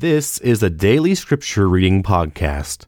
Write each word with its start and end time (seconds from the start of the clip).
This 0.00 0.38
is 0.38 0.62
a 0.62 0.70
daily 0.70 1.14
scripture 1.14 1.68
reading 1.68 2.02
podcast. 2.02 2.86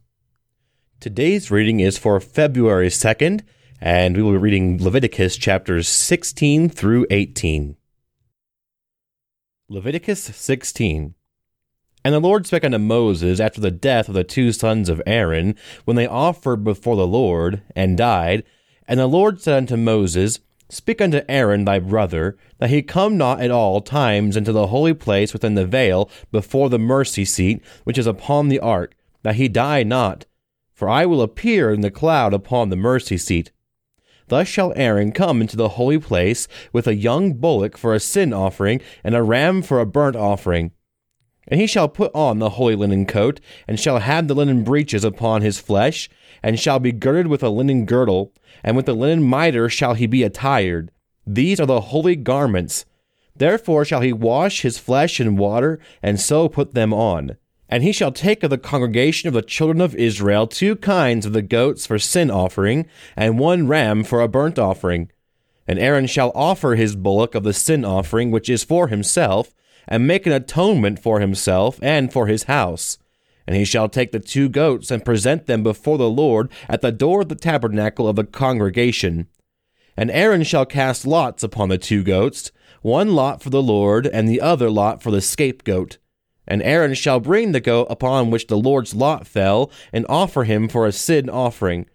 Today's 0.99 1.51
reading 1.51 1.79
is 1.79 1.99
for 1.99 2.19
February 2.21 2.89
2nd, 2.89 3.43
and 3.83 4.17
we 4.17 4.23
will 4.23 4.33
be 4.33 4.39
reading 4.39 4.83
Leviticus 4.83 5.37
chapters 5.37 5.89
16 5.89 6.71
through 6.71 7.07
18. 7.11 7.77
Leviticus 9.69 10.23
16. 10.23 11.15
And 12.03 12.15
the 12.15 12.19
Lord 12.19 12.47
spake 12.47 12.65
unto 12.65 12.79
Moses 12.79 13.41
after 13.41 13.61
the 13.61 13.71
death 13.71 14.09
of 14.09 14.15
the 14.15 14.25
two 14.25 14.51
sons 14.51 14.89
of 14.89 15.03
Aaron, 15.05 15.55
when 15.85 15.99
they 15.99 16.07
offered 16.07 16.65
before 16.65 16.97
the 16.97 17.07
Lord, 17.07 17.61
and 17.77 17.99
died. 17.99 18.43
And 18.89 18.99
the 18.99 19.07
Lord 19.07 19.39
said 19.39 19.59
unto 19.59 19.77
Moses, 19.77 20.41
Speak 20.73 21.03
unto 21.03 21.21
Aaron 21.29 21.67
thy 21.67 21.79
brother, 21.81 22.39
that 22.57 22.71
he 22.71 22.81
come 22.81 23.19
not 23.19 23.43
at 23.43 23.51
all 23.51 23.83
times 23.83 24.39
into 24.39 24.53
the 24.53 24.69
holy 24.69 24.95
place 24.95 25.35
within 25.35 25.55
the 25.55 25.67
veil 25.67 26.11
before 26.31 26.71
the 26.71 26.79
mercy 26.79 27.27
seat 27.27 27.63
which 27.85 27.99
is 27.99 28.07
upon 28.07 28.49
the 28.49 28.59
ark, 28.59 28.97
that 29.23 29.35
he 29.35 29.49
die 29.49 29.83
not. 29.83 30.25
For 30.73 30.89
I 30.89 31.05
will 31.05 31.21
appear 31.21 31.75
in 31.75 31.83
the 31.83 31.91
cloud 31.91 32.33
upon 32.33 32.71
the 32.71 32.77
mercy 32.77 33.19
seat. 33.19 33.53
Thus 34.29 34.49
shall 34.49 34.73
Aaron 34.75 35.13
come 35.13 35.43
into 35.43 35.59
the 35.59 35.77
holy 35.77 35.99
place 35.99 36.49
with 36.73 36.87
a 36.87 36.95
young 36.95 37.35
bullock 37.35 37.77
for 37.77 37.95
a 37.95 38.01
sin 38.01 38.33
offering, 38.33 38.81
and 39.05 39.15
a 39.15 39.23
ram 39.23 39.61
for 39.61 39.79
a 39.79 39.85
burnt 39.85 40.17
offering. 40.17 40.73
And 41.49 41.61
he 41.61 41.67
shall 41.67 41.87
put 41.87 42.15
on 42.15 42.39
the 42.39 42.51
holy 42.51 42.77
linen 42.77 43.05
coat, 43.05 43.43
and 43.69 43.79
shall 43.79 43.99
have 43.99 44.27
the 44.27 44.35
linen 44.35 44.65
breeches 44.65 45.05
upon 45.05 45.43
his 45.43 45.59
flesh, 45.59 46.09
and 46.43 46.59
shall 46.59 46.79
be 46.79 46.93
girded 46.93 47.27
with 47.29 47.43
a 47.43 47.49
linen 47.49 47.87
girdle, 47.87 48.33
and 48.65 48.77
with 48.77 48.89
a 48.89 48.93
linen 48.93 49.23
mitre 49.23 49.69
shall 49.69 49.95
he 49.95 50.07
be 50.07 50.23
attired. 50.23 50.91
These 51.27 51.61
are 51.61 51.67
the 51.67 51.81
holy 51.81 52.17
garments. 52.17 52.85
Therefore 53.37 53.85
shall 53.85 54.01
he 54.01 54.13
wash 54.13 54.63
his 54.63 54.79
flesh 54.79 55.21
in 55.21 55.37
water, 55.37 55.79
and 56.03 56.21
so 56.21 56.49
put 56.49 56.75
them 56.75 56.93
on. 56.93 57.37
And 57.69 57.83
he 57.83 57.93
shall 57.93 58.13
take 58.13 58.43
of 58.43 58.51
the 58.51 58.59
congregation 58.59 59.29
of 59.29 59.35
the 59.35 59.41
children 59.41 59.81
of 59.81 59.95
Israel 59.95 60.47
two 60.47 60.77
kinds 60.77 61.25
of 61.25 61.33
the 61.33 61.43
goats 61.43 61.87
for 61.87 61.99
sin 61.99 62.31
offering, 62.31 62.87
and 63.17 63.39
one 63.39 63.67
ram 63.67 64.05
for 64.05 64.21
a 64.21 64.29
burnt 64.29 64.59
offering. 64.59 65.11
And 65.67 65.79
Aaron 65.79 66.07
shall 66.07 66.33
offer 66.35 66.75
his 66.75 66.97
bullock 66.97 67.35
of 67.35 67.45
the 67.45 67.55
sin 67.55 67.85
offering, 67.85 68.31
which 68.31 68.51
is 68.51 68.65
for 68.65 68.89
himself, 68.89 69.55
and 69.89 70.07
make 70.07 70.27
an 70.27 70.33
atonement 70.33 70.99
for 70.99 71.21
himself 71.21 71.79
and 71.83 72.13
for 72.13 72.27
his 72.27 72.45
house. 72.45 72.99
And 73.47 73.57
he 73.57 73.65
shall 73.65 73.89
take 73.89 74.13
the 74.13 74.21
two 74.21 74.49
goats 74.49 74.91
and 74.91 75.05
present 75.05 75.47
them 75.47 75.63
before 75.63 75.99
the 75.99 76.11
Lord 76.11 76.51
at 76.69 76.81
the 76.81 76.93
door 76.93 77.23
of 77.23 77.29
the 77.29 77.35
tabernacle 77.35 78.09
of 78.09 78.17
the 78.17 78.25
congregation. 78.25 79.27
And 79.97 80.11
Aaron 80.11 80.43
shall 80.43 80.65
cast 80.65 81.07
lots 81.07 81.43
upon 81.43 81.69
the 81.69 81.79
two 81.79 82.03
goats, 82.03 82.51
one 82.83 83.15
lot 83.15 83.43
for 83.43 83.51
the 83.51 83.63
Lord, 83.63 84.07
and 84.07 84.29
the 84.29 84.41
other 84.41 84.71
lot 84.71 85.03
for 85.03 85.11
the 85.11 85.21
scapegoat. 85.21 85.99
And 86.47 86.63
Aaron 86.63 86.95
shall 86.95 87.21
bring 87.21 87.53
the 87.53 87.61
goat 87.61 87.87
upon 87.91 88.31
which 88.31 88.47
the 88.47 88.57
Lord's 88.57 88.95
lot 88.95 89.27
fell, 89.27 89.71
and 89.93 90.07
offer 90.09 90.45
him 90.45 90.69
for 90.69 90.87
a 90.87 90.93
sin 90.93 91.29
offering. 91.29 91.87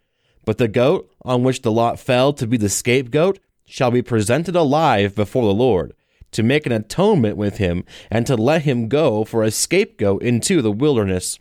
But 0.45 0.57
the 0.57 0.67
goat 0.67 1.11
on 1.23 1.43
which 1.43 1.63
the 1.63 1.71
lot 1.71 1.99
fell 1.99 2.31
to 2.33 2.47
be 2.47 2.57
the 2.57 2.69
scapegoat 2.69 3.39
shall 3.65 3.91
be 3.91 4.01
presented 4.01 4.55
alive 4.55 5.15
before 5.15 5.43
the 5.43 5.53
Lord 5.53 5.93
to 6.31 6.43
make 6.43 6.65
an 6.65 6.71
atonement 6.71 7.37
with 7.37 7.57
him, 7.57 7.83
and 8.11 8.25
to 8.27 8.35
let 8.35 8.63
him 8.63 8.87
go 8.87 9.23
for 9.23 9.43
a 9.43 9.51
scapegoat 9.51 10.21
into 10.21 10.61
the 10.61 10.71
wilderness. 10.71 11.39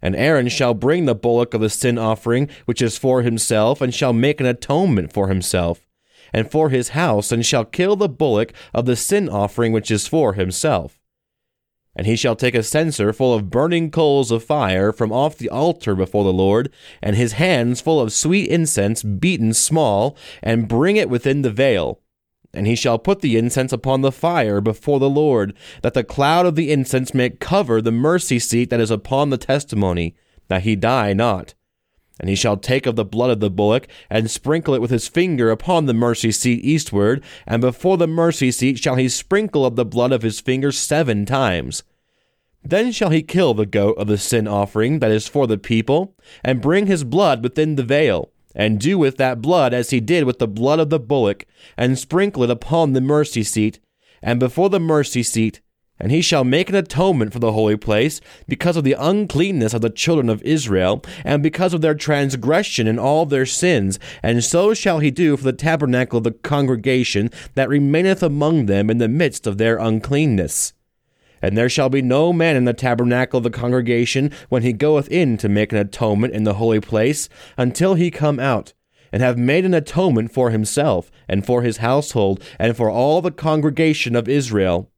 And 0.00 0.14
Aaron 0.14 0.48
shall 0.48 0.74
bring 0.74 1.04
the 1.04 1.14
bullock 1.14 1.54
of 1.54 1.60
the 1.60 1.70
sin 1.70 1.98
offering, 1.98 2.48
which 2.64 2.80
is 2.80 2.98
for 2.98 3.22
himself, 3.22 3.80
and 3.80 3.94
shall 3.94 4.12
make 4.12 4.40
an 4.40 4.46
atonement 4.46 5.12
for 5.12 5.28
himself, 5.28 5.86
and 6.32 6.50
for 6.50 6.70
his 6.70 6.90
house, 6.90 7.32
and 7.32 7.44
shall 7.44 7.64
kill 7.64 7.96
the 7.96 8.08
bullock 8.08 8.52
of 8.72 8.86
the 8.86 8.96
sin 8.96 9.28
offering, 9.28 9.72
which 9.72 9.90
is 9.90 10.06
for 10.06 10.34
himself. 10.34 11.00
And 11.96 12.06
he 12.06 12.14
shall 12.14 12.36
take 12.36 12.54
a 12.54 12.62
censer 12.62 13.12
full 13.12 13.34
of 13.34 13.50
burning 13.50 13.90
coals 13.90 14.30
of 14.30 14.44
fire 14.44 14.92
from 14.92 15.10
off 15.10 15.36
the 15.36 15.50
altar 15.50 15.96
before 15.96 16.22
the 16.22 16.32
Lord, 16.32 16.70
and 17.02 17.16
his 17.16 17.32
hands 17.32 17.80
full 17.80 18.00
of 18.00 18.12
sweet 18.12 18.48
incense 18.48 19.02
beaten 19.02 19.52
small, 19.52 20.16
and 20.40 20.68
bring 20.68 20.96
it 20.96 21.10
within 21.10 21.42
the 21.42 21.50
veil 21.50 22.00
and 22.58 22.66
he 22.66 22.74
shall 22.74 22.98
put 22.98 23.20
the 23.20 23.36
incense 23.36 23.72
upon 23.72 24.00
the 24.00 24.12
fire 24.12 24.60
before 24.60 24.98
the 24.98 25.08
Lord, 25.08 25.54
that 25.82 25.94
the 25.94 26.02
cloud 26.02 26.44
of 26.44 26.56
the 26.56 26.72
incense 26.72 27.14
may 27.14 27.30
cover 27.30 27.80
the 27.80 27.92
mercy 27.92 28.40
seat 28.40 28.68
that 28.70 28.80
is 28.80 28.90
upon 28.90 29.30
the 29.30 29.38
testimony, 29.38 30.16
that 30.48 30.62
he 30.62 30.74
die 30.74 31.12
not. 31.12 31.54
And 32.18 32.28
he 32.28 32.34
shall 32.34 32.56
take 32.56 32.84
of 32.84 32.96
the 32.96 33.04
blood 33.04 33.30
of 33.30 33.38
the 33.38 33.48
bullock, 33.48 33.86
and 34.10 34.28
sprinkle 34.28 34.74
it 34.74 34.80
with 34.80 34.90
his 34.90 35.06
finger 35.06 35.52
upon 35.52 35.86
the 35.86 35.94
mercy 35.94 36.32
seat 36.32 36.64
eastward, 36.64 37.22
and 37.46 37.60
before 37.60 37.96
the 37.96 38.08
mercy 38.08 38.50
seat 38.50 38.80
shall 38.80 38.96
he 38.96 39.08
sprinkle 39.08 39.64
of 39.64 39.76
the 39.76 39.84
blood 39.84 40.10
of 40.10 40.22
his 40.22 40.40
finger 40.40 40.72
seven 40.72 41.24
times. 41.24 41.84
Then 42.64 42.90
shall 42.90 43.10
he 43.10 43.22
kill 43.22 43.54
the 43.54 43.66
goat 43.66 43.96
of 43.98 44.08
the 44.08 44.18
sin 44.18 44.48
offering 44.48 44.98
that 44.98 45.12
is 45.12 45.28
for 45.28 45.46
the 45.46 45.58
people, 45.58 46.16
and 46.42 46.60
bring 46.60 46.86
his 46.86 47.04
blood 47.04 47.44
within 47.44 47.76
the 47.76 47.84
veil 47.84 48.32
and 48.58 48.78
do 48.78 48.98
with 48.98 49.16
that 49.16 49.40
blood 49.40 49.72
as 49.72 49.88
he 49.90 50.00
did 50.00 50.24
with 50.24 50.38
the 50.38 50.48
blood 50.48 50.80
of 50.80 50.90
the 50.90 50.98
bullock, 50.98 51.46
and 51.76 51.98
sprinkle 51.98 52.42
it 52.42 52.50
upon 52.50 52.92
the 52.92 53.00
mercy 53.00 53.42
seat, 53.42 53.80
and 54.20 54.38
before 54.38 54.68
the 54.68 54.80
mercy 54.80 55.22
seat, 55.22 55.62
and 56.00 56.12
he 56.12 56.20
shall 56.20 56.44
make 56.44 56.68
an 56.68 56.74
atonement 56.74 57.32
for 57.32 57.38
the 57.38 57.52
holy 57.52 57.76
place, 57.76 58.20
because 58.46 58.76
of 58.76 58.84
the 58.84 58.96
uncleanness 58.98 59.74
of 59.74 59.80
the 59.80 59.90
children 59.90 60.28
of 60.28 60.42
Israel, 60.42 61.02
and 61.24 61.42
because 61.42 61.74
of 61.74 61.80
their 61.80 61.94
transgression 61.94 62.86
and 62.86 63.00
all 63.00 63.26
their 63.26 63.46
sins. 63.46 63.98
And 64.22 64.44
so 64.44 64.74
shall 64.74 65.00
he 65.00 65.10
do 65.10 65.36
for 65.36 65.44
the 65.44 65.52
tabernacle 65.52 66.18
of 66.18 66.24
the 66.24 66.32
congregation 66.32 67.30
that 67.54 67.68
remaineth 67.68 68.22
among 68.22 68.66
them 68.66 68.90
in 68.90 68.98
the 68.98 69.08
midst 69.08 69.46
of 69.46 69.58
their 69.58 69.78
uncleanness. 69.78 70.72
And 71.40 71.56
there 71.56 71.68
shall 71.68 71.88
be 71.88 72.02
no 72.02 72.32
man 72.32 72.56
in 72.56 72.64
the 72.64 72.72
tabernacle 72.72 73.38
of 73.38 73.44
the 73.44 73.50
congregation 73.50 74.32
when 74.48 74.62
he 74.62 74.72
goeth 74.72 75.08
in 75.08 75.36
to 75.38 75.48
make 75.48 75.72
an 75.72 75.78
atonement 75.78 76.34
in 76.34 76.44
the 76.44 76.54
holy 76.54 76.80
place, 76.80 77.28
until 77.56 77.94
he 77.94 78.10
come 78.10 78.40
out, 78.40 78.72
and 79.12 79.22
have 79.22 79.38
made 79.38 79.64
an 79.64 79.74
atonement 79.74 80.32
for 80.32 80.50
himself, 80.50 81.10
and 81.28 81.46
for 81.46 81.62
his 81.62 81.78
household, 81.78 82.42
and 82.58 82.76
for 82.76 82.90
all 82.90 83.22
the 83.22 83.30
congregation 83.30 84.14
of 84.14 84.28
Israel. 84.28 84.90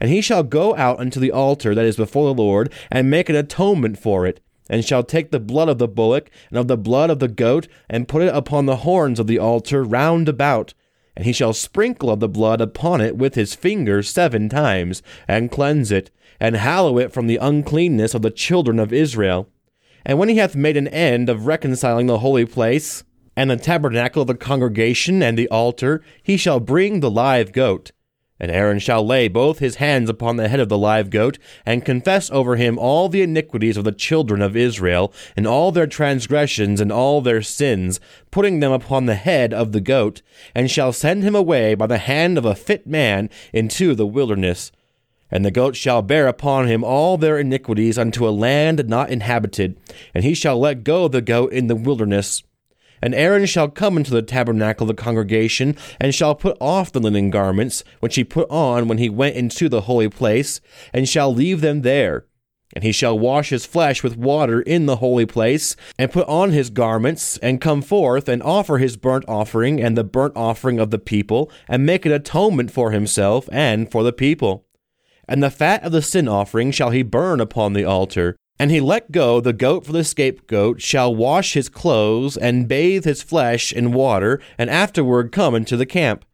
And 0.00 0.10
he 0.10 0.20
shall 0.20 0.42
go 0.42 0.76
out 0.76 1.00
unto 1.00 1.18
the 1.18 1.32
altar 1.32 1.74
that 1.74 1.84
is 1.84 1.96
before 1.96 2.26
the 2.34 2.42
Lord, 2.42 2.72
and 2.90 3.10
make 3.10 3.28
an 3.28 3.36
atonement 3.36 3.98
for 3.98 4.26
it, 4.26 4.40
and 4.68 4.84
shall 4.84 5.02
take 5.02 5.30
the 5.30 5.40
blood 5.40 5.68
of 5.68 5.78
the 5.78 5.88
bullock, 5.88 6.30
and 6.50 6.58
of 6.58 6.68
the 6.68 6.76
blood 6.76 7.08
of 7.08 7.18
the 7.18 7.28
goat, 7.28 7.66
and 7.88 8.08
put 8.08 8.22
it 8.22 8.34
upon 8.34 8.66
the 8.66 8.76
horns 8.76 9.18
of 9.18 9.26
the 9.26 9.38
altar 9.38 9.82
round 9.82 10.28
about, 10.28 10.74
and 11.16 11.24
he 11.24 11.32
shall 11.32 11.52
sprinkle 11.52 12.10
of 12.10 12.20
the 12.20 12.28
blood 12.28 12.60
upon 12.60 13.00
it 13.00 13.16
with 13.16 13.34
his 13.34 13.54
finger 13.54 14.02
seven 14.02 14.48
times, 14.48 15.02
and 15.26 15.50
cleanse 15.50 15.90
it, 15.90 16.10
and 16.38 16.54
hallow 16.56 16.98
it 16.98 17.12
from 17.12 17.26
the 17.26 17.38
uncleanness 17.38 18.14
of 18.14 18.22
the 18.22 18.30
children 18.30 18.78
of 18.78 18.92
Israel. 18.92 19.48
And 20.04 20.18
when 20.18 20.28
he 20.28 20.36
hath 20.36 20.54
made 20.54 20.76
an 20.76 20.88
end 20.88 21.28
of 21.28 21.46
reconciling 21.46 22.06
the 22.06 22.18
holy 22.18 22.44
place, 22.44 23.02
and 23.34 23.50
the 23.50 23.56
tabernacle 23.56 24.22
of 24.22 24.28
the 24.28 24.34
congregation, 24.34 25.22
and 25.22 25.38
the 25.38 25.48
altar, 25.48 26.02
he 26.22 26.36
shall 26.36 26.60
bring 26.60 27.00
the 27.00 27.10
live 27.10 27.52
goat, 27.52 27.92
and 28.38 28.50
Aaron 28.50 28.78
shall 28.78 29.06
lay 29.06 29.28
both 29.28 29.58
his 29.58 29.76
hands 29.76 30.10
upon 30.10 30.36
the 30.36 30.48
head 30.48 30.60
of 30.60 30.68
the 30.68 30.78
live 30.78 31.10
goat, 31.10 31.38
and 31.64 31.84
confess 31.84 32.30
over 32.30 32.56
him 32.56 32.78
all 32.78 33.08
the 33.08 33.22
iniquities 33.22 33.76
of 33.76 33.84
the 33.84 33.92
children 33.92 34.42
of 34.42 34.56
Israel, 34.56 35.12
and 35.36 35.46
all 35.46 35.72
their 35.72 35.86
transgressions 35.86 36.80
and 36.80 36.92
all 36.92 37.20
their 37.20 37.42
sins, 37.42 37.98
putting 38.30 38.60
them 38.60 38.72
upon 38.72 39.06
the 39.06 39.14
head 39.14 39.54
of 39.54 39.72
the 39.72 39.80
goat, 39.80 40.22
and 40.54 40.70
shall 40.70 40.92
send 40.92 41.22
him 41.22 41.34
away 41.34 41.74
by 41.74 41.86
the 41.86 41.98
hand 41.98 42.36
of 42.36 42.44
a 42.44 42.54
fit 42.54 42.86
man 42.86 43.30
into 43.52 43.94
the 43.94 44.06
wilderness. 44.06 44.72
And 45.30 45.44
the 45.44 45.50
goat 45.50 45.74
shall 45.74 46.02
bear 46.02 46.28
upon 46.28 46.68
him 46.68 46.84
all 46.84 47.16
their 47.16 47.38
iniquities 47.38 47.98
unto 47.98 48.28
a 48.28 48.30
land 48.30 48.88
not 48.88 49.10
inhabited, 49.10 49.76
and 50.14 50.22
he 50.22 50.34
shall 50.34 50.58
let 50.58 50.84
go 50.84 51.08
the 51.08 51.20
goat 51.20 51.52
in 51.52 51.66
the 51.66 51.74
wilderness. 51.74 52.42
And 53.02 53.14
Aaron 53.14 53.46
shall 53.46 53.68
come 53.68 53.96
into 53.96 54.10
the 54.10 54.22
tabernacle 54.22 54.88
of 54.88 54.96
the 54.96 55.02
congregation, 55.02 55.76
and 56.00 56.14
shall 56.14 56.34
put 56.34 56.56
off 56.60 56.92
the 56.92 57.00
linen 57.00 57.30
garments, 57.30 57.84
which 58.00 58.16
he 58.16 58.24
put 58.24 58.48
on 58.50 58.88
when 58.88 58.98
he 58.98 59.08
went 59.08 59.36
into 59.36 59.68
the 59.68 59.82
holy 59.82 60.08
place, 60.08 60.60
and 60.92 61.08
shall 61.08 61.32
leave 61.32 61.60
them 61.60 61.82
there. 61.82 62.26
And 62.74 62.82
he 62.82 62.92
shall 62.92 63.18
wash 63.18 63.50
his 63.50 63.64
flesh 63.64 64.02
with 64.02 64.16
water 64.16 64.60
in 64.60 64.86
the 64.86 64.96
holy 64.96 65.24
place, 65.24 65.76
and 65.98 66.10
put 66.10 66.26
on 66.26 66.50
his 66.50 66.68
garments, 66.68 67.38
and 67.38 67.60
come 67.60 67.80
forth, 67.80 68.28
and 68.28 68.42
offer 68.42 68.78
his 68.78 68.96
burnt 68.96 69.24
offering 69.28 69.80
and 69.80 69.96
the 69.96 70.04
burnt 70.04 70.34
offering 70.36 70.78
of 70.78 70.90
the 70.90 70.98
people, 70.98 71.50
and 71.68 71.86
make 71.86 72.04
an 72.04 72.12
atonement 72.12 72.70
for 72.70 72.90
himself 72.90 73.48
and 73.52 73.90
for 73.90 74.02
the 74.02 74.12
people. 74.12 74.66
And 75.28 75.42
the 75.42 75.50
fat 75.50 75.82
of 75.84 75.92
the 75.92 76.02
sin 76.02 76.28
offering 76.28 76.70
shall 76.70 76.90
he 76.90 77.02
burn 77.02 77.40
upon 77.40 77.72
the 77.72 77.84
altar, 77.84 78.36
and 78.58 78.70
he 78.70 78.80
let 78.80 79.12
go 79.12 79.40
the 79.40 79.52
goat 79.52 79.84
for 79.84 79.92
the 79.92 80.04
scapegoat, 80.04 80.80
shall 80.80 81.14
wash 81.14 81.52
his 81.52 81.68
clothes, 81.68 82.36
and 82.36 82.68
bathe 82.68 83.04
his 83.04 83.22
flesh 83.22 83.72
in 83.72 83.92
water, 83.92 84.40
and 84.56 84.70
afterward 84.70 85.32
come 85.32 85.54
into 85.54 85.76
the 85.76 85.86
camp. 85.86 86.24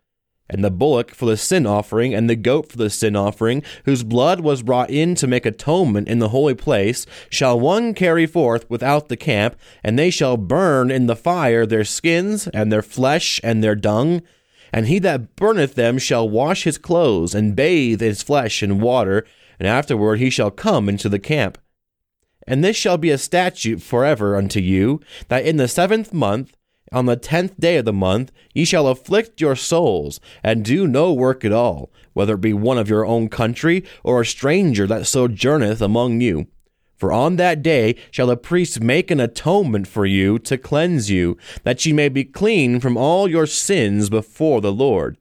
And 0.48 0.62
the 0.62 0.70
bullock 0.70 1.12
for 1.12 1.24
the 1.24 1.36
sin 1.36 1.66
offering, 1.66 2.14
and 2.14 2.28
the 2.28 2.36
goat 2.36 2.70
for 2.70 2.76
the 2.76 2.90
sin 2.90 3.16
offering, 3.16 3.62
whose 3.84 4.02
blood 4.02 4.40
was 4.40 4.62
brought 4.62 4.90
in 4.90 5.14
to 5.14 5.26
make 5.26 5.46
atonement 5.46 6.08
in 6.08 6.18
the 6.18 6.28
holy 6.28 6.54
place, 6.54 7.06
shall 7.30 7.58
one 7.58 7.94
carry 7.94 8.26
forth 8.26 8.68
without 8.68 9.08
the 9.08 9.16
camp, 9.16 9.56
and 9.82 9.98
they 9.98 10.10
shall 10.10 10.36
burn 10.36 10.90
in 10.90 11.06
the 11.06 11.16
fire 11.16 11.64
their 11.64 11.84
skins, 11.84 12.48
and 12.48 12.70
their 12.70 12.82
flesh, 12.82 13.40
and 13.42 13.64
their 13.64 13.74
dung. 13.74 14.20
And 14.74 14.88
he 14.88 14.98
that 15.00 15.36
burneth 15.36 15.74
them 15.74 15.98
shall 15.98 16.28
wash 16.28 16.64
his 16.64 16.76
clothes, 16.78 17.34
and 17.34 17.56
bathe 17.56 18.00
his 18.00 18.22
flesh 18.22 18.62
in 18.62 18.80
water, 18.80 19.24
and 19.58 19.66
afterward 19.66 20.18
he 20.18 20.28
shall 20.28 20.50
come 20.50 20.88
into 20.88 21.08
the 21.08 21.18
camp. 21.18 21.56
And 22.46 22.62
this 22.62 22.76
shall 22.76 22.98
be 22.98 23.10
a 23.10 23.18
statute 23.18 23.82
forever 23.82 24.36
unto 24.36 24.60
you, 24.60 25.00
that 25.28 25.44
in 25.44 25.56
the 25.56 25.68
seventh 25.68 26.12
month, 26.12 26.56
on 26.92 27.06
the 27.06 27.16
tenth 27.16 27.58
day 27.58 27.78
of 27.78 27.84
the 27.84 27.92
month, 27.92 28.30
ye 28.54 28.64
shall 28.64 28.86
afflict 28.86 29.40
your 29.40 29.56
souls, 29.56 30.20
and 30.42 30.64
do 30.64 30.86
no 30.86 31.12
work 31.12 31.44
at 31.44 31.52
all, 31.52 31.90
whether 32.12 32.34
it 32.34 32.40
be 32.42 32.52
one 32.52 32.78
of 32.78 32.88
your 32.88 33.06
own 33.06 33.28
country, 33.28 33.84
or 34.04 34.20
a 34.20 34.26
stranger 34.26 34.86
that 34.86 35.06
sojourneth 35.06 35.80
among 35.80 36.20
you. 36.20 36.46
For 36.96 37.10
on 37.10 37.34
that 37.36 37.62
day 37.62 37.96
shall 38.10 38.28
the 38.28 38.36
priest 38.36 38.80
make 38.80 39.10
an 39.10 39.18
atonement 39.18 39.88
for 39.88 40.06
you 40.06 40.38
to 40.40 40.56
cleanse 40.56 41.10
you, 41.10 41.36
that 41.64 41.84
ye 41.84 41.92
may 41.92 42.08
be 42.08 42.24
clean 42.24 42.78
from 42.78 42.96
all 42.96 43.28
your 43.28 43.46
sins 43.46 44.08
before 44.08 44.60
the 44.60 44.72
Lord. 44.72 45.16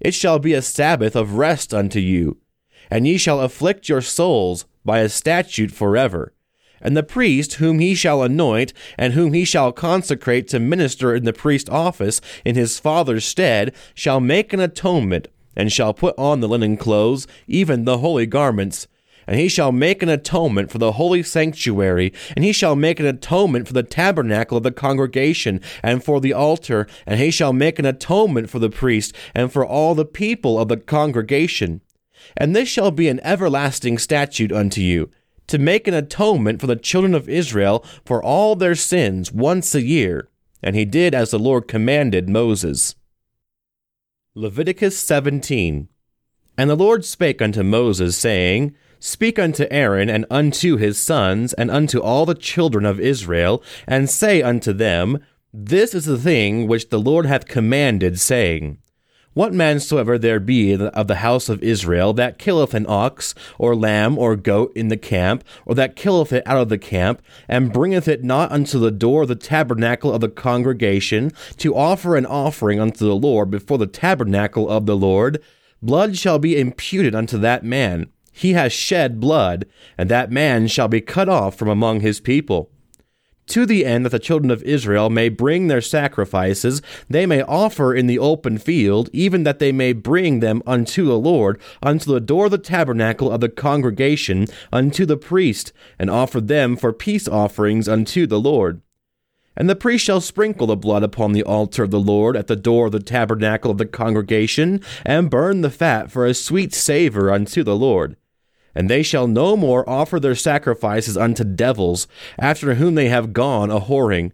It 0.00 0.12
shall 0.12 0.38
be 0.38 0.52
a 0.52 0.60
Sabbath 0.60 1.16
of 1.16 1.36
rest 1.36 1.72
unto 1.72 1.98
you, 1.98 2.38
and 2.90 3.06
ye 3.06 3.16
shall 3.16 3.40
afflict 3.40 3.88
your 3.88 4.02
souls 4.02 4.66
by 4.84 4.98
a 4.98 5.08
statute 5.08 5.70
forever. 5.70 6.33
And 6.84 6.96
the 6.96 7.02
priest 7.02 7.54
whom 7.54 7.80
he 7.80 7.96
shall 7.96 8.22
anoint, 8.22 8.72
and 8.96 9.14
whom 9.14 9.32
he 9.32 9.44
shall 9.44 9.72
consecrate 9.72 10.46
to 10.48 10.60
minister 10.60 11.14
in 11.14 11.24
the 11.24 11.32
priest 11.32 11.68
office 11.70 12.20
in 12.44 12.54
his 12.54 12.78
father's 12.78 13.24
stead, 13.24 13.74
shall 13.94 14.20
make 14.20 14.52
an 14.52 14.60
atonement, 14.60 15.26
and 15.56 15.72
shall 15.72 15.94
put 15.94 16.14
on 16.16 16.40
the 16.40 16.48
linen 16.48 16.76
clothes, 16.76 17.26
even 17.48 17.84
the 17.84 17.98
holy 17.98 18.26
garments 18.26 18.86
and 19.26 19.38
he 19.38 19.48
shall 19.48 19.72
make 19.72 20.02
an 20.02 20.08
atonement 20.08 20.70
for 20.70 20.78
the 20.78 20.92
holy 20.92 21.22
sanctuary, 21.22 22.12
and 22.36 22.44
he 22.44 22.52
shall 22.52 22.76
make 22.76 23.00
an 23.00 23.06
atonement 23.06 23.66
for 23.66 23.72
the 23.72 23.82
tabernacle 23.82 24.58
of 24.58 24.62
the 24.62 24.72
congregation, 24.72 25.60
and 25.82 26.04
for 26.04 26.20
the 26.20 26.32
altar, 26.32 26.86
and 27.06 27.20
he 27.20 27.30
shall 27.30 27.52
make 27.52 27.78
an 27.78 27.86
atonement 27.86 28.50
for 28.50 28.58
the 28.58 28.70
priest, 28.70 29.14
and 29.34 29.52
for 29.52 29.64
all 29.64 29.94
the 29.94 30.04
people 30.04 30.58
of 30.58 30.68
the 30.68 30.76
congregation. 30.76 31.80
And 32.36 32.54
this 32.54 32.68
shall 32.68 32.90
be 32.90 33.08
an 33.08 33.20
everlasting 33.22 33.98
statute 33.98 34.52
unto 34.52 34.80
you, 34.80 35.10
to 35.46 35.58
make 35.58 35.86
an 35.86 35.94
atonement 35.94 36.60
for 36.60 36.66
the 36.66 36.76
children 36.76 37.14
of 37.14 37.28
Israel 37.28 37.84
for 38.04 38.22
all 38.22 38.56
their 38.56 38.74
sins 38.74 39.32
once 39.32 39.74
a 39.74 39.82
year. 39.82 40.28
And 40.62 40.74
he 40.74 40.84
did 40.84 41.14
as 41.14 41.30
the 41.30 41.38
Lord 41.38 41.68
commanded 41.68 42.28
Moses. 42.28 42.94
Leviticus 44.34 44.98
17 44.98 45.88
And 46.56 46.70
the 46.70 46.74
Lord 46.74 47.04
spake 47.04 47.42
unto 47.42 47.62
Moses, 47.62 48.16
saying, 48.16 48.74
Speak 48.98 49.38
unto 49.38 49.66
Aaron 49.70 50.08
and 50.08 50.24
unto 50.30 50.76
his 50.76 50.98
sons 50.98 51.52
and 51.52 51.70
unto 51.70 52.00
all 52.00 52.24
the 52.24 52.34
children 52.34 52.86
of 52.86 52.98
Israel, 52.98 53.62
and 53.86 54.08
say 54.08 54.40
unto 54.40 54.72
them, 54.72 55.18
This 55.52 55.94
is 55.94 56.06
the 56.06 56.18
thing 56.18 56.66
which 56.66 56.88
the 56.88 56.98
Lord 56.98 57.26
hath 57.26 57.46
commanded, 57.46 58.18
saying, 58.18 58.78
What 59.34 59.52
man 59.52 59.80
soever 59.80 60.16
there 60.16 60.38
be 60.38 60.72
of 60.74 61.08
the 61.08 61.16
house 61.16 61.48
of 61.48 61.60
Israel 61.60 62.12
that 62.12 62.38
killeth 62.38 62.72
an 62.72 62.86
ox, 62.88 63.34
or 63.58 63.74
lamb, 63.74 64.16
or 64.16 64.36
goat 64.36 64.72
in 64.76 64.88
the 64.88 64.96
camp, 64.96 65.42
or 65.66 65.74
that 65.74 65.96
killeth 65.96 66.32
it 66.32 66.46
out 66.46 66.58
of 66.58 66.68
the 66.68 66.78
camp, 66.78 67.20
and 67.48 67.72
bringeth 67.72 68.06
it 68.06 68.22
not 68.22 68.52
unto 68.52 68.78
the 68.78 68.92
door 68.92 69.22
of 69.22 69.28
the 69.28 69.34
tabernacle 69.34 70.12
of 70.12 70.20
the 70.20 70.28
congregation, 70.28 71.32
to 71.56 71.74
offer 71.74 72.14
an 72.14 72.26
offering 72.26 72.78
unto 72.78 73.04
the 73.04 73.16
Lord 73.16 73.50
before 73.50 73.76
the 73.76 73.88
tabernacle 73.88 74.70
of 74.70 74.86
the 74.86 74.96
Lord, 74.96 75.42
blood 75.82 76.16
shall 76.16 76.38
be 76.38 76.58
imputed 76.58 77.12
unto 77.14 77.36
that 77.38 77.64
man 77.64 78.06
he 78.36 78.54
has 78.54 78.72
shed 78.72 79.20
blood, 79.20 79.64
and 79.96 80.10
that 80.10 80.30
man 80.30 80.66
shall 80.66 80.88
be 80.88 81.00
cut 81.00 81.28
off 81.28 81.56
from 81.56 81.68
among 81.68 82.00
his 82.00 82.18
people. 82.18 82.68
To 83.48 83.66
the 83.66 83.84
end 83.84 84.04
that 84.04 84.10
the 84.10 84.18
children 84.18 84.50
of 84.50 84.62
Israel 84.62 85.10
may 85.10 85.28
bring 85.28 85.68
their 85.68 85.82
sacrifices, 85.82 86.80
they 87.10 87.26
may 87.26 87.42
offer 87.42 87.94
in 87.94 88.06
the 88.06 88.18
open 88.18 88.56
field, 88.58 89.10
even 89.12 89.44
that 89.44 89.58
they 89.58 89.70
may 89.70 89.92
bring 89.92 90.40
them 90.40 90.62
unto 90.66 91.04
the 91.04 91.18
Lord, 91.18 91.60
unto 91.82 92.10
the 92.10 92.20
door 92.20 92.46
of 92.46 92.52
the 92.52 92.58
tabernacle 92.58 93.30
of 93.30 93.40
the 93.40 93.50
congregation, 93.50 94.46
unto 94.72 95.04
the 95.04 95.18
priest, 95.18 95.72
and 95.98 96.08
offer 96.08 96.40
them 96.40 96.74
for 96.74 96.92
peace 96.92 97.28
offerings 97.28 97.86
unto 97.86 98.26
the 98.26 98.40
Lord. 98.40 98.80
And 99.56 99.68
the 99.68 99.76
priest 99.76 100.04
shall 100.04 100.20
sprinkle 100.20 100.66
the 100.66 100.76
blood 100.76 101.02
upon 101.02 101.32
the 101.32 101.44
altar 101.44 101.84
of 101.84 101.90
the 101.90 102.00
Lord 102.00 102.36
at 102.36 102.48
the 102.48 102.56
door 102.56 102.86
of 102.86 102.92
the 102.92 102.98
tabernacle 102.98 103.70
of 103.70 103.78
the 103.78 103.86
congregation, 103.86 104.80
and 105.04 105.30
burn 105.30 105.60
the 105.60 105.70
fat 105.70 106.10
for 106.10 106.24
a 106.24 106.34
sweet 106.34 106.72
savor 106.72 107.30
unto 107.30 107.62
the 107.62 107.76
Lord 107.76 108.16
and 108.74 108.90
they 108.90 109.02
shall 109.02 109.26
no 109.26 109.56
more 109.56 109.88
offer 109.88 110.18
their 110.18 110.34
sacrifices 110.34 111.16
unto 111.16 111.44
devils, 111.44 112.06
after 112.38 112.74
whom 112.74 112.94
they 112.94 113.08
have 113.08 113.32
gone 113.32 113.70
a 113.70 113.80
whoring. 113.80 114.32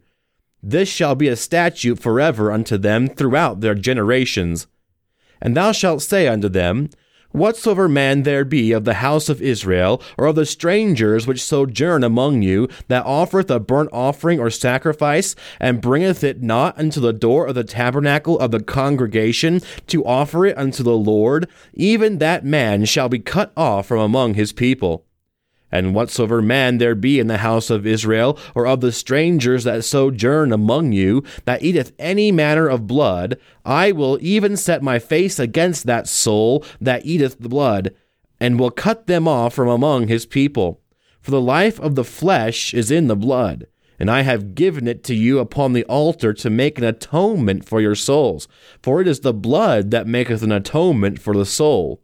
This 0.63 0.89
shall 0.89 1.15
be 1.15 1.29
a 1.29 1.37
statute 1.37 1.99
forever 1.99 2.53
unto 2.53 2.77
them 2.77 3.09
throughout 3.09 3.61
their 3.61 3.75
generations. 3.75 4.67
And 5.41 5.57
thou 5.57 5.73
shalt 5.73 6.03
say 6.03 6.29
unto 6.29 6.49
them, 6.49 6.91
Whatsoever 7.33 7.89
man 7.89 8.25
there 8.25 8.45
be 8.45 8.73
of 8.73 8.85
the 8.85 8.95
house 8.95 9.29
of 9.29 9.41
Israel, 9.41 10.03
or 10.19 10.27
of 10.27 10.35
the 10.35 10.45
strangers 10.45 11.29
which 11.29 11.43
sojourn 11.43 12.03
among 12.03 12.43
you, 12.43 12.69
that 12.89 13.07
offereth 13.07 13.51
a 13.53 13.61
burnt 13.61 13.91
offering 13.93 14.41
or 14.41 14.51
sacrifice, 14.51 15.37
and 15.61 15.81
bringeth 15.81 16.25
it 16.25 16.43
not 16.43 16.77
unto 16.77 16.99
the 16.99 17.13
door 17.13 17.47
of 17.47 17.55
the 17.55 17.63
tabernacle 17.63 18.37
of 18.41 18.51
the 18.51 18.61
congregation, 18.61 19.61
to 19.87 20.05
offer 20.05 20.45
it 20.45 20.59
unto 20.59 20.83
the 20.83 20.97
Lord, 20.97 21.49
even 21.73 22.19
that 22.19 22.45
man 22.45 22.85
shall 22.85 23.09
be 23.09 23.21
cut 23.21 23.53
off 23.57 23.87
from 23.87 24.01
among 24.01 24.35
his 24.35 24.53
people. 24.53 25.05
And 25.73 25.95
whatsoever 25.95 26.43
man 26.43 26.79
there 26.79 26.95
be 26.95 27.21
in 27.21 27.29
the 27.29 27.39
house 27.39 27.71
of 27.71 27.87
Israel, 27.87 28.39
or 28.55 28.67
of 28.67 28.81
the 28.81 28.93
strangers 28.93 29.65
that 29.65 29.85
sojourn 29.85 30.53
among 30.53 30.93
you, 30.93 31.23
that 31.45 31.63
eateth 31.63 31.93
any 31.99 32.33
manner 32.33 32.69
of 32.69 32.87
blood, 32.87 33.39
I 33.65 33.93
will 33.93 34.19
even 34.21 34.57
set 34.57 34.83
my 34.83 34.99
face 34.99 35.39
against 35.39 35.87
that 35.87 36.09
soul 36.09 36.65
that 36.81 37.07
eateth 37.07 37.39
the 37.39 37.49
blood, 37.49 37.95
and 38.41 38.59
will 38.59 38.71
cut 38.71 39.07
them 39.07 39.29
off 39.29 39.55
from 39.55 39.69
among 39.69 40.09
his 40.09 40.27
people. 40.27 40.81
For 41.21 41.31
the 41.31 41.41
life 41.41 41.79
of 41.79 41.95
the 41.95 42.05
flesh 42.05 42.75
is 42.75 42.91
in 42.91 43.07
the 43.07 43.17
blood, 43.17 43.67
and 43.99 44.11
I 44.11 44.23
have 44.23 44.55
given 44.55 44.89
it 44.89 45.05
to 45.05 45.15
you 45.15 45.39
upon 45.39 45.75
the 45.75 45.85
altar 45.85 46.33
to 46.33 46.51
make 46.51 46.79
an 46.79 46.85
atonement 46.85 47.69
for 47.69 47.81
your 47.81 47.95
souls. 47.95 48.49
For 48.83 49.03
it 49.03 49.07
is 49.07 49.21
the 49.21 49.35
blood 49.35 49.91
that 49.91 50.07
maketh 50.07 50.43
an 50.43 50.53
atonement 50.53 51.21
for 51.21 51.35
the 51.35 51.45
soul. 51.45 52.01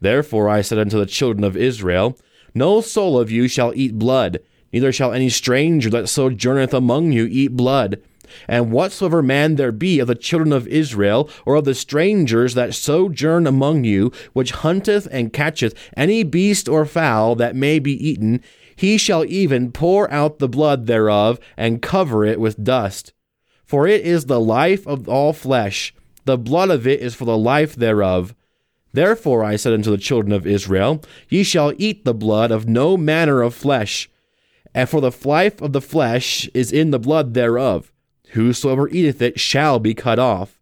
Therefore 0.00 0.48
I 0.48 0.62
said 0.62 0.78
unto 0.78 0.98
the 0.98 1.06
children 1.06 1.42
of 1.42 1.56
Israel, 1.56 2.16
no 2.54 2.80
soul 2.80 3.18
of 3.18 3.30
you 3.30 3.48
shall 3.48 3.72
eat 3.74 3.98
blood, 3.98 4.40
neither 4.72 4.92
shall 4.92 5.12
any 5.12 5.28
stranger 5.28 5.90
that 5.90 6.08
sojourneth 6.08 6.72
among 6.72 7.12
you 7.12 7.26
eat 7.30 7.56
blood. 7.56 8.00
And 8.48 8.72
whatsoever 8.72 9.22
man 9.22 9.56
there 9.56 9.72
be 9.72 10.00
of 10.00 10.08
the 10.08 10.14
children 10.14 10.52
of 10.52 10.66
Israel, 10.68 11.28
or 11.44 11.56
of 11.56 11.64
the 11.64 11.74
strangers 11.74 12.54
that 12.54 12.74
sojourn 12.74 13.46
among 13.46 13.84
you, 13.84 14.12
which 14.32 14.52
hunteth 14.52 15.06
and 15.10 15.32
catcheth 15.32 15.74
any 15.96 16.22
beast 16.22 16.68
or 16.68 16.86
fowl 16.86 17.34
that 17.36 17.54
may 17.54 17.78
be 17.78 17.92
eaten, 17.92 18.40
he 18.76 18.98
shall 18.98 19.24
even 19.24 19.70
pour 19.70 20.10
out 20.10 20.38
the 20.38 20.48
blood 20.48 20.86
thereof, 20.86 21.38
and 21.56 21.82
cover 21.82 22.24
it 22.24 22.40
with 22.40 22.64
dust. 22.64 23.12
For 23.64 23.86
it 23.86 24.02
is 24.02 24.26
the 24.26 24.40
life 24.40 24.86
of 24.86 25.08
all 25.08 25.32
flesh, 25.32 25.94
the 26.24 26.38
blood 26.38 26.70
of 26.70 26.86
it 26.86 27.00
is 27.00 27.14
for 27.14 27.24
the 27.24 27.38
life 27.38 27.76
thereof. 27.76 28.34
Therefore 28.94 29.42
I 29.42 29.56
said 29.56 29.72
unto 29.72 29.90
the 29.90 29.98
children 29.98 30.32
of 30.32 30.46
Israel, 30.46 31.02
Ye 31.28 31.42
shall 31.42 31.72
eat 31.78 32.04
the 32.04 32.14
blood 32.14 32.52
of 32.52 32.68
no 32.68 32.96
manner 32.96 33.42
of 33.42 33.52
flesh, 33.52 34.08
and 34.72 34.88
for 34.88 35.00
the 35.00 35.10
life 35.24 35.60
of 35.60 35.72
the 35.72 35.80
flesh 35.80 36.48
is 36.54 36.70
in 36.70 36.92
the 36.92 37.00
blood 37.00 37.34
thereof. 37.34 37.92
Whosoever 38.30 38.88
eateth 38.88 39.20
it 39.20 39.40
shall 39.40 39.80
be 39.80 39.94
cut 39.94 40.20
off. 40.20 40.60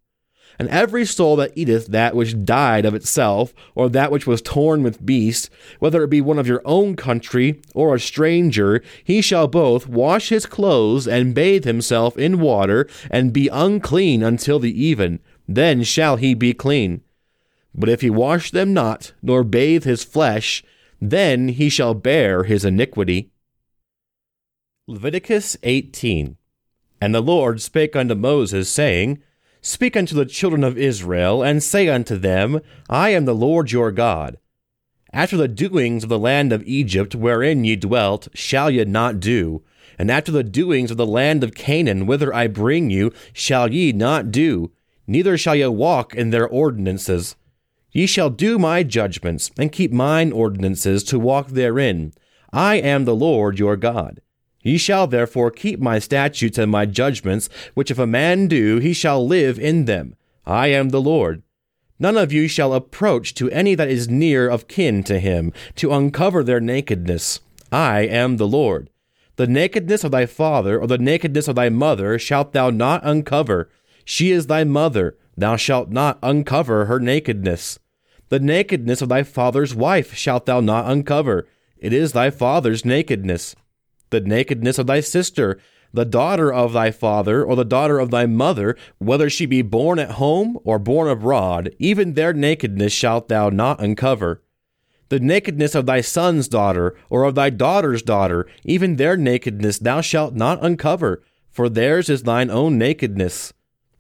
And 0.59 0.67
every 0.71 1.05
soul 1.05 1.37
that 1.37 1.53
eateth 1.55 1.89
that 1.89 2.17
which 2.17 2.43
died 2.43 2.87
of 2.87 2.95
itself, 2.95 3.53
or 3.75 3.91
that 3.91 4.11
which 4.11 4.27
was 4.27 4.41
torn 4.41 4.83
with 4.83 5.05
beasts, 5.05 5.51
whether 5.79 6.03
it 6.03 6.09
be 6.09 6.23
one 6.23 6.39
of 6.39 6.47
your 6.47 6.63
own 6.65 6.97
country 6.97 7.61
or 7.75 7.95
a 7.95 8.01
stranger, 8.01 8.83
he 9.05 9.21
shall 9.21 9.47
both 9.47 9.87
wash 9.87 10.31
his 10.31 10.47
clothes 10.47 11.07
and 11.07 11.35
bathe 11.35 11.65
himself 11.65 12.17
in 12.17 12.41
water, 12.41 12.89
and 13.11 13.35
be 13.35 13.49
unclean 13.49 14.23
until 14.23 14.59
the 14.59 14.73
even. 14.83 15.21
Then 15.47 15.83
shall 15.83 16.17
he 16.17 16.33
be 16.33 16.55
clean. 16.55 17.03
But 17.75 17.89
if 17.89 18.01
he 18.01 18.11
wash 18.11 18.51
them 18.51 18.73
not, 18.75 19.13
nor 19.23 19.45
bathe 19.45 19.85
his 19.85 20.05
flesh, 20.05 20.63
then 21.01 21.49
he 21.49 21.69
shall 21.69 21.95
bear 21.95 22.45
his 22.45 22.65
iniquity. 22.65 23.31
Leviticus 24.87 25.57
18 25.63 26.37
And 27.01 27.15
the 27.15 27.21
Lord 27.21 27.61
spake 27.61 27.97
unto 27.97 28.15
Moses, 28.15 28.69
saying, 28.69 29.23
Speak 29.61 29.97
unto 29.97 30.15
the 30.15 30.27
children 30.27 30.65
of 30.65 30.77
Israel, 30.77 31.43
and 31.43 31.63
say 31.63 31.89
unto 31.89 32.17
them, 32.17 32.61
I 32.91 33.11
am 33.11 33.25
the 33.25 33.35
Lord 33.35 33.71
your 33.71 33.93
God. 33.93 34.39
After 35.13 35.37
the 35.37 35.49
doings 35.49 36.03
of 36.03 36.09
the 36.09 36.19
land 36.19 36.53
of 36.53 36.65
Egypt, 36.65 37.15
wherein 37.15 37.65
ye 37.65 37.77
dwelt, 37.77 38.29
shall 38.35 38.71
ye 38.71 38.85
not 38.85 39.21
do, 39.21 39.63
and 39.99 40.11
after 40.11 40.33
the 40.33 40.43
doings 40.43 40.91
of 40.91 40.97
the 40.97 41.07
land 41.07 41.45
of 41.45 41.55
Canaan, 41.55 42.07
whither 42.07 42.35
I 42.35 42.49
bring 42.49 42.91
you, 42.91 43.13
shall 43.33 43.73
ye 43.73 43.93
not 43.93 44.31
do, 44.31 44.73
neither 45.07 45.39
shall 45.39 45.55
ye 45.55 45.67
walk 45.67 46.15
in 46.15 46.31
their 46.31 46.49
ordinances. 46.49 47.37
Ye 47.93 48.07
shall 48.07 48.31
do 48.31 48.59
my 48.59 48.83
judgments, 48.83 49.51
and 49.59 49.71
keep 49.71 49.93
mine 49.93 50.33
ordinances 50.33 51.05
to 51.05 51.19
walk 51.19 51.49
therein. 51.49 52.15
I 52.53 52.77
am 52.77 53.05
the 53.05 53.15
Lord 53.15 53.59
your 53.59 53.77
God. 53.77 54.21
Ye 54.63 54.79
shall 54.79 55.07
therefore 55.07 55.51
keep 55.51 55.79
my 55.79 55.99
statutes 55.99 56.57
and 56.57 56.71
my 56.71 56.87
judgments, 56.87 57.49
which 57.75 57.91
if 57.91 57.99
a 57.99 58.07
man 58.07 58.49
do, 58.49 58.79
he 58.79 58.93
shall 58.93 59.27
live 59.27 59.59
in 59.59 59.85
them. 59.85 60.15
I 60.47 60.69
am 60.69 60.89
the 60.89 61.01
Lord. 61.01 61.43
None 61.99 62.17
of 62.17 62.33
you 62.33 62.49
shall 62.49 62.73
approach 62.73 63.35
to 63.35 63.51
any 63.51 63.75
that 63.75 63.89
is 63.89 64.09
near 64.09 64.49
of 64.49 64.69
kin 64.69 65.03
to 65.05 65.21
him, 65.21 65.53
to 65.77 65.93
uncover 65.93 66.43
their 66.43 66.61
nakedness. 66.61 67.41
I 67.71 68.01
am 68.01 68.39
the 68.39 68.47
Lord. 68.47 68.91
The 69.37 69.47
nakedness 69.47 70.05
of 70.05 70.13
thy 70.13 70.27
father 70.27 70.81
or 70.81 70.87
the 70.87 70.99
nakedness 70.99 71.49
of 71.49 71.57
thy 71.57 71.69
mother 71.69 72.19
shalt 72.19 72.53
thou 72.53 72.71
not 72.71 73.05
uncover. 73.05 73.71
She 74.05 74.31
is 74.31 74.47
thy 74.47 74.65
mother. 74.65 75.17
Thou 75.37 75.57
shalt 75.57 75.91
not 75.91 76.19
uncover 76.23 76.87
her 76.87 77.01
nakedness. 77.01 77.79
The 78.33 78.41
nakedness 78.41 79.03
of 79.03 79.11
thy 79.11 79.25
father's 79.25 79.75
wife 79.75 80.15
shalt 80.15 80.47
thou 80.47 80.61
not 80.61 80.91
uncover. 80.91 81.47
It 81.77 81.93
is 81.93 82.13
thy 82.13 82.31
father's 82.31 82.83
nakedness. 82.83 83.55
The 84.09 84.23
nakedness 84.23 84.79
of 84.79 84.87
thy 84.87 85.01
sister 85.01 85.61
the 85.93 86.07
daughter 86.07 86.51
of 86.51 86.73
thy 86.73 86.93
father 86.93 87.45
or 87.45 87.57
the 87.57 87.67
daughter 87.67 87.99
of 87.99 88.11
thy 88.11 88.25
mother, 88.25 88.75
whether 88.97 89.29
she 89.29 89.45
be 89.45 89.61
born 89.61 89.99
at 89.99 90.13
home 90.13 90.59
or 90.65 90.79
born 90.79 91.09
abroad, 91.09 91.75
even 91.79 92.15
their 92.15 92.33
nakedness 92.33 92.95
shalt 92.95 93.29
thou 93.29 93.51
not 93.51 93.83
uncover. 93.83 94.43
The 95.11 95.21
nakedness 95.21 95.75
of 95.75 95.85
thy 95.85 96.01
son's 96.01 96.49
daughter 96.49 96.97
or 97.11 97.25
of 97.25 97.35
thy 97.35 97.51
daughter's 97.51 98.03
daughter, 98.03 98.47
even 98.65 98.97
their 98.97 99.19
nakedness 99.19 99.79
thou 99.79 100.01
shalt 100.01 100.33
not 100.33 100.65
uncover, 100.65 101.23
for 101.51 101.69
theirs 101.69 102.09
is 102.09 102.23
thine 102.23 102.49
own 102.49 102.79
nakedness. 102.79 103.53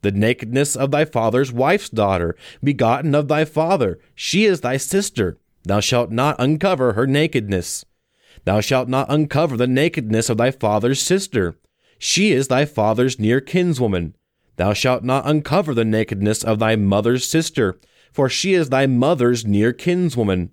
The 0.02 0.10
nakedness 0.10 0.76
of 0.76 0.90
thy 0.90 1.04
father's 1.04 1.52
wife's 1.52 1.88
daughter, 1.88 2.36
begotten 2.62 3.14
of 3.14 3.28
thy 3.28 3.44
father, 3.44 3.98
she 4.14 4.44
is 4.44 4.60
thy 4.60 4.76
sister. 4.76 5.38
Thou 5.64 5.80
shalt 5.80 6.10
not 6.10 6.36
uncover 6.40 6.94
her 6.94 7.06
nakedness. 7.06 7.84
Thou 8.44 8.60
shalt 8.60 8.88
not 8.88 9.06
uncover 9.08 9.56
the 9.56 9.68
nakedness 9.68 10.28
of 10.28 10.38
thy 10.38 10.50
father's 10.50 11.00
sister. 11.00 11.56
She 11.98 12.32
is 12.32 12.48
thy 12.48 12.64
father's 12.64 13.20
near 13.20 13.40
kinswoman. 13.40 14.14
Thou 14.56 14.72
shalt 14.72 15.04
not 15.04 15.26
uncover 15.26 15.72
the 15.72 15.84
nakedness 15.84 16.42
of 16.42 16.58
thy 16.58 16.74
mother's 16.74 17.26
sister, 17.26 17.78
for 18.12 18.28
she 18.28 18.54
is 18.54 18.70
thy 18.70 18.86
mother's 18.86 19.46
near 19.46 19.72
kinswoman. 19.72 20.50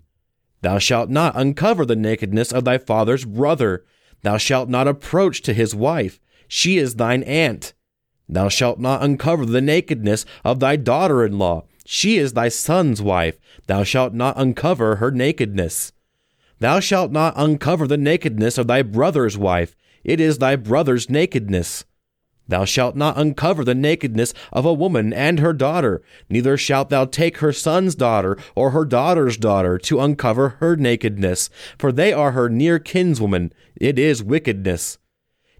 Thou 0.61 0.77
shalt 0.77 1.09
not 1.09 1.35
uncover 1.35 1.85
the 1.85 1.95
nakedness 1.95 2.51
of 2.51 2.65
thy 2.65 2.77
father's 2.77 3.25
brother. 3.25 3.83
Thou 4.21 4.37
shalt 4.37 4.69
not 4.69 4.87
approach 4.87 5.41
to 5.41 5.53
his 5.53 5.73
wife. 5.73 6.19
She 6.47 6.77
is 6.77 6.95
thine 6.95 7.23
aunt. 7.23 7.73
Thou 8.29 8.47
shalt 8.47 8.79
not 8.79 9.03
uncover 9.03 9.45
the 9.45 9.61
nakedness 9.61 10.23
of 10.45 10.59
thy 10.59 10.75
daughter 10.75 11.25
in 11.25 11.39
law. 11.39 11.65
She 11.83 12.17
is 12.17 12.33
thy 12.33 12.49
son's 12.49 13.01
wife. 13.01 13.39
Thou 13.65 13.83
shalt 13.83 14.13
not 14.13 14.37
uncover 14.37 14.97
her 14.97 15.09
nakedness. 15.09 15.91
Thou 16.59 16.79
shalt 16.79 17.11
not 17.11 17.33
uncover 17.35 17.87
the 17.87 17.97
nakedness 17.97 18.59
of 18.59 18.67
thy 18.67 18.83
brother's 18.83 19.37
wife. 19.37 19.75
It 20.03 20.19
is 20.19 20.37
thy 20.37 20.55
brother's 20.55 21.09
nakedness. 21.09 21.85
Thou 22.47 22.65
shalt 22.65 22.95
not 22.95 23.17
uncover 23.17 23.63
the 23.63 23.75
nakedness 23.75 24.33
of 24.51 24.65
a 24.65 24.73
woman 24.73 25.13
and 25.13 25.39
her 25.39 25.53
daughter, 25.53 26.01
neither 26.29 26.57
shalt 26.57 26.89
thou 26.89 27.05
take 27.05 27.37
her 27.37 27.53
son's 27.53 27.93
daughter 27.93 28.37
or 28.55 28.71
her 28.71 28.85
daughter's 28.85 29.37
daughter 29.37 29.77
to 29.77 29.99
uncover 29.99 30.49
her 30.59 30.75
nakedness, 30.75 31.51
for 31.77 31.91
they 31.91 32.11
are 32.11 32.31
her 32.31 32.49
near 32.49 32.79
kinswoman. 32.79 33.51
It 33.75 33.99
is 33.99 34.23
wickedness. 34.23 34.97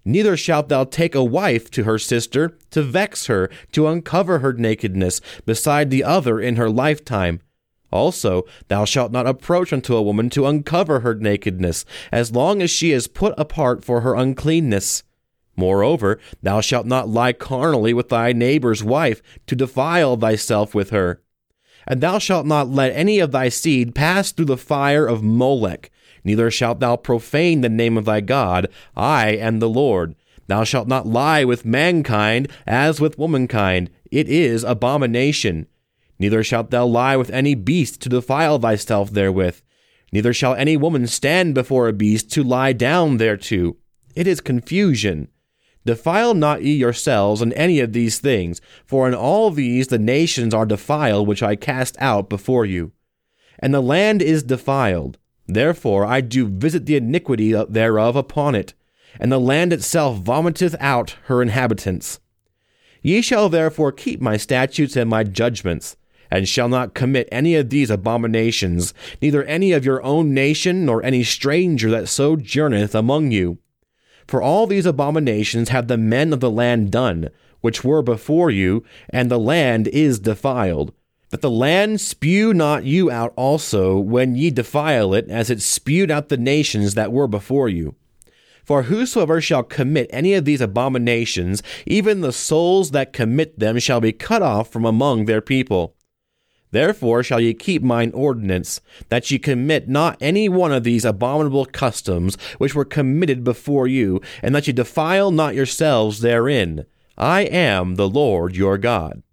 Neither 0.06 0.38
shalt 0.38 0.70
thou 0.70 0.86
take 0.86 1.16
a 1.16 1.24
wife 1.24 1.70
to 1.72 1.84
her 1.84 2.00
sister, 2.00 2.58
to 2.72 2.82
vex 2.82 3.28
her, 3.28 3.50
to 3.74 3.88
uncover 3.88 4.40
her 4.40 4.54
nakedness, 4.54 5.22
beside 5.46 5.90
the 5.90 6.04
other 6.04 6.40
in 6.40 6.56
her 6.56 6.70
lifetime. 6.70 7.42
Also, 7.92 8.46
thou 8.68 8.86
shalt 8.86 9.12
not 9.12 9.28
approach 9.28 9.74
unto 9.74 9.96
a 9.96 10.02
woman 10.02 10.30
to 10.30 10.46
uncover 10.46 11.00
her 11.00 11.16
nakedness, 11.16 11.86
as 12.12 12.32
long 12.32 12.62
as 12.62 12.70
she 12.70 12.92
is 12.92 13.08
put 13.08 13.34
apart 13.38 13.84
for 13.84 14.02
her 14.02 14.16
uncleanness. 14.16 15.04
Moreover, 15.56 16.20
thou 16.42 16.62
shalt 16.62 16.86
not 16.86 17.10
lie 17.10 17.34
carnally 17.34 17.94
with 17.94 18.10
thy 18.10 18.32
neighbor's 18.32 18.84
wife, 18.84 19.22
to 19.48 19.56
defile 19.56 20.16
thyself 20.16 20.74
with 20.74 20.92
her. 20.92 21.22
And 21.88 22.02
thou 22.02 22.20
shalt 22.20 22.46
not 22.46 22.70
let 22.70 22.94
any 22.94 23.20
of 23.20 23.32
thy 23.32 23.50
seed 23.50 23.96
pass 23.96 24.32
through 24.32 24.46
the 24.46 24.58
fire 24.58 25.08
of 25.08 25.24
Molech, 25.24 25.90
neither 26.24 26.52
shalt 26.52 26.80
thou 26.80 26.96
profane 26.96 27.62
the 27.62 27.70
name 27.70 27.98
of 27.98 28.06
thy 28.06 28.22
God. 28.22 28.68
I 28.96 29.30
am 29.32 29.60
the 29.60 29.70
Lord. 29.70 30.16
Thou 30.48 30.64
shalt 30.64 30.88
not 30.88 31.06
lie 31.06 31.44
with 31.44 31.66
mankind 31.66 32.52
as 32.66 33.00
with 33.00 33.20
womankind. 33.20 33.90
It 34.12 34.28
is 34.28 34.64
abomination. 34.64 35.68
Neither 36.18 36.44
shalt 36.44 36.72
thou 36.72 36.86
lie 36.86 37.16
with 37.16 37.30
any 37.30 37.56
beast 37.56 38.02
to 38.02 38.10
defile 38.10 38.60
thyself 38.60 39.12
therewith. 39.12 39.62
Neither 40.12 40.34
shall 40.34 40.56
any 40.56 40.76
woman 40.76 41.08
stand 41.08 41.54
before 41.54 41.88
a 41.88 41.94
beast 41.94 42.32
to 42.32 42.44
lie 42.44 42.74
down 42.74 43.18
thereto. 43.18 43.78
It 44.16 44.28
is 44.28 44.42
confusion. 44.42 45.30
Defile 45.86 46.34
not 46.34 46.64
ye 46.64 46.74
yourselves 46.74 47.42
in 47.42 47.54
any 47.54 47.80
of 47.80 47.94
these 47.94 48.20
things, 48.20 48.60
for 48.86 49.08
in 49.08 49.16
all 49.16 49.50
these 49.52 49.88
the 49.88 50.00
nations 50.00 50.54
are 50.54 50.66
defiled 50.66 51.28
which 51.28 51.42
I 51.42 51.56
cast 51.56 51.96
out 52.00 52.30
before 52.30 52.66
you. 52.66 52.92
And 53.60 53.74
the 53.74 53.82
land 53.82 54.22
is 54.22 54.44
defiled. 54.44 55.18
Therefore 55.52 56.06
I 56.06 56.22
do 56.22 56.48
visit 56.48 56.86
the 56.86 56.96
iniquity 56.96 57.54
thereof 57.68 58.16
upon 58.16 58.54
it, 58.54 58.76
and 59.20 59.32
the 59.32 59.40
land 59.40 59.74
itself 59.74 60.20
vomiteth 60.20 60.76
out 60.80 61.16
her 61.24 61.42
inhabitants. 61.42 62.20
Ye 63.02 63.24
shall 63.24 63.50
therefore 63.50 63.92
keep 63.92 64.22
my 64.22 64.38
statutes 64.38 64.96
and 64.96 65.10
my 65.10 65.24
judgments, 65.24 65.98
and 66.30 66.48
shall 66.48 66.70
not 66.70 66.94
commit 66.94 67.28
any 67.32 67.56
of 67.56 67.72
these 67.72 67.90
abominations, 67.90 68.94
neither 69.24 69.44
any 69.46 69.72
of 69.72 69.84
your 69.84 70.04
own 70.04 70.36
nation, 70.36 70.86
nor 70.86 71.04
any 71.04 71.24
stranger 71.24 71.90
that 71.90 72.08
sojourneth 72.08 72.94
among 72.94 73.32
you. 73.32 73.58
For 74.28 74.44
all 74.44 74.68
these 74.68 74.86
abominations 74.86 75.70
have 75.70 75.88
the 75.88 75.98
men 75.98 76.32
of 76.32 76.42
the 76.42 76.52
land 76.52 76.92
done, 76.92 77.30
which 77.62 77.84
were 77.84 78.04
before 78.04 78.52
you, 78.52 78.84
and 79.10 79.32
the 79.32 79.40
land 79.40 79.88
is 79.88 80.20
defiled. 80.20 80.94
That 81.30 81.42
the 81.42 81.52
land 81.52 82.02
spew 82.02 82.54
not 82.54 82.86
you 82.86 83.12
out 83.12 83.34
also 83.36 83.98
when 83.98 84.36
ye 84.36 84.50
defile 84.50 85.14
it, 85.14 85.30
as 85.30 85.50
it 85.50 85.62
spewed 85.62 86.10
out 86.10 86.30
the 86.30 86.38
nations 86.38 86.96
that 86.96 87.12
were 87.12 87.28
before 87.28 87.70
you. 87.70 87.96
For 88.64 88.84
whosoever 88.84 89.40
shall 89.42 89.64
commit 89.64 90.10
any 90.12 90.34
of 90.34 90.46
these 90.46 90.62
abominations, 90.62 91.64
even 91.86 92.22
the 92.22 92.32
souls 92.32 92.92
that 92.92 93.14
commit 93.14 93.60
them 93.60 93.80
shall 93.80 94.02
be 94.02 94.12
cut 94.12 94.42
off 94.42 94.72
from 94.72 94.86
among 94.86 95.26
their 95.26 95.42
people. 95.42 95.96
Therefore 96.72 97.24
shall 97.24 97.40
ye 97.40 97.54
keep 97.54 97.82
mine 97.82 98.12
ordinance, 98.14 98.80
that 99.10 99.32
ye 99.32 99.40
commit 99.40 99.90
not 99.90 100.18
any 100.22 100.48
one 100.48 100.72
of 100.72 100.84
these 100.84 101.04
abominable 101.04 101.66
customs 101.66 102.38
which 102.60 102.76
were 102.76 102.86
committed 102.86 103.44
before 103.44 103.88
you, 103.88 104.22
and 104.44 104.54
that 104.54 104.68
ye 104.68 104.74
defile 104.74 105.32
not 105.32 105.56
yourselves 105.56 106.22
therein. 106.22 106.86
I 107.18 107.42
am 107.42 107.96
the 107.96 108.08
Lord 108.08 108.56
your 108.56 108.78
God. 108.78 109.24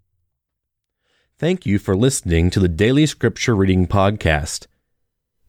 Thank 1.39 1.67
you 1.67 1.77
for 1.77 1.95
listening 1.95 2.49
to 2.49 2.59
the 2.59 2.67
Daily 2.67 3.05
Scripture 3.05 3.55
Reading 3.55 3.85
Podcast. 3.85 4.65